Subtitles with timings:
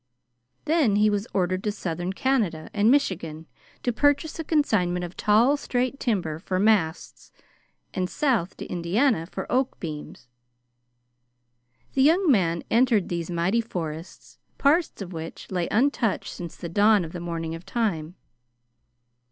[0.65, 3.45] Then he was ordered to southern Canada and Michigan
[3.83, 7.31] to purchase a consignment of tall, straight timber for masts,
[7.93, 10.27] and south to Indiana for oak beams.
[11.93, 17.05] The young man entered these mighty forests, parts of which lay untouched since the dawn
[17.05, 18.15] of the morning of time.